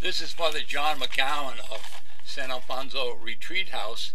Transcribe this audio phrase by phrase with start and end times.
[0.00, 4.12] This is Father John McGowan of San Alfonso Retreat House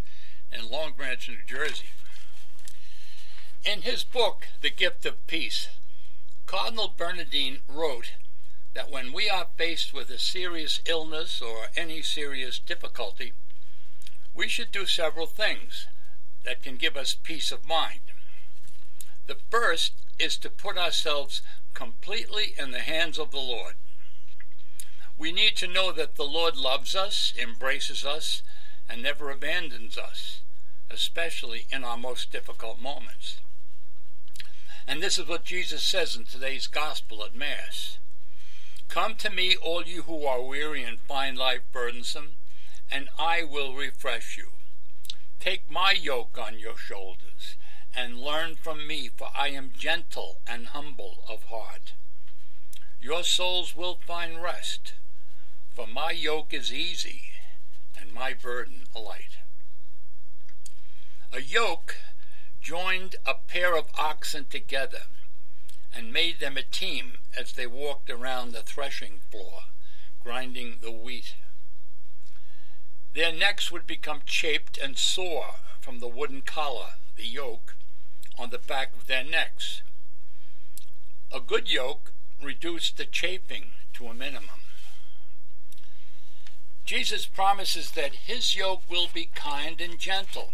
[0.51, 1.89] in Long Branch, New Jersey.
[3.65, 5.67] In his book, The Gift of Peace,
[6.45, 8.13] Cardinal Bernardin wrote
[8.75, 13.33] that when we are faced with a serious illness or any serious difficulty,
[14.35, 15.87] we should do several things
[16.43, 18.01] that can give us peace of mind.
[19.25, 21.41] The first is to put ourselves
[21.73, 23.73] completely in the hands of the Lord.
[25.19, 28.41] We need to know that the Lord loves us, embraces us,
[28.87, 30.39] and never abandons us,
[30.89, 33.39] especially in our most difficult moments.
[34.87, 37.97] And this is what Jesus says in today's Gospel at Mass.
[38.87, 42.37] Come to me, all you who are weary and find life burdensome,
[42.89, 44.51] and I will refresh you.
[45.41, 47.57] Take my yoke on your shoulders,
[47.93, 51.91] and learn from me, for I am gentle and humble of heart.
[53.01, 54.93] Your souls will find rest
[55.79, 57.31] for my yoke is easy
[57.97, 59.37] and my burden light.
[61.31, 61.95] A yoke
[62.59, 65.03] joined a pair of oxen together
[65.95, 69.61] and made them a team as they walked around the threshing floor,
[70.21, 71.35] grinding the wheat.
[73.13, 77.77] Their necks would become chafed and sore from the wooden collar, the yoke,
[78.37, 79.81] on the back of their necks.
[81.31, 82.11] A good yoke
[82.43, 84.59] reduced the chafing to a minimum.
[86.89, 90.49] Jesus promises that his yoke will be kind and gentle,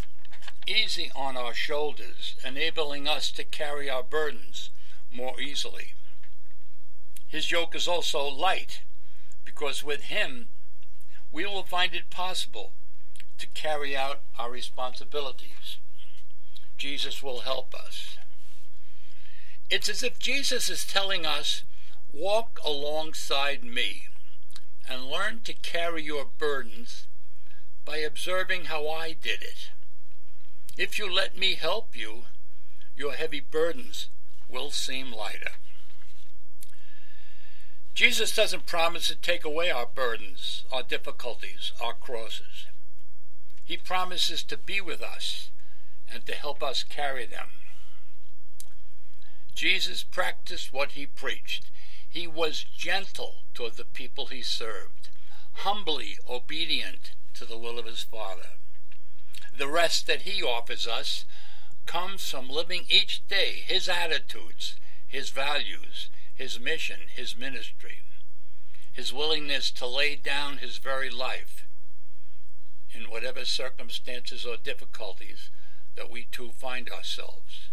[0.68, 4.70] easy on our shoulders, enabling us to carry our burdens
[5.10, 5.94] more easily.
[7.26, 8.82] His yoke is also light,
[9.46, 10.50] because with him
[11.32, 12.74] we will find it possible
[13.38, 15.78] to carry out our responsibilities.
[16.78, 18.18] Jesus will help us.
[19.70, 21.64] It's as if Jesus is telling us,
[22.12, 24.08] Walk alongside me
[24.90, 27.08] and learn to carry your burdens
[27.86, 29.70] by observing how I did it.
[30.78, 32.24] If you let me help you,
[32.96, 34.10] your heavy burdens
[34.50, 35.52] will seem lighter.
[37.94, 42.66] Jesus doesn't promise to take away our burdens, our difficulties, our crosses.
[43.64, 45.50] He promises to be with us
[46.12, 47.48] and to help us carry them.
[49.56, 51.72] Jesus practiced what he preached.
[52.16, 55.10] He was gentle toward the people he served,
[55.52, 58.52] humbly obedient to the will of his Father.
[59.52, 61.26] The rest that he offers us
[61.86, 68.04] comes from living each day his attitudes, his values, his mission, his ministry,
[68.94, 71.68] his willingness to lay down his very life
[72.94, 75.50] in whatever circumstances or difficulties
[75.96, 77.68] that we too find ourselves.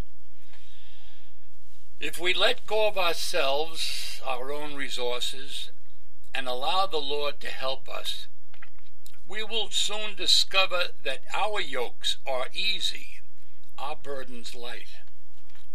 [2.03, 5.71] If we let go of ourselves, our own resources,
[6.35, 8.27] and allow the Lord to help us,
[9.29, 13.21] we will soon discover that our yokes are easy,
[13.79, 14.89] our burdens light,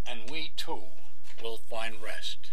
[0.05, 0.87] and we too
[1.41, 2.51] will find rest.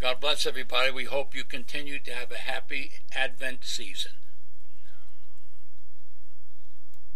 [0.00, 0.90] God bless everybody.
[0.90, 4.12] We hope you continue to have a happy Advent season.